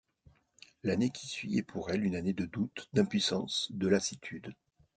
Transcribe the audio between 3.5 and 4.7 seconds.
de lassitude.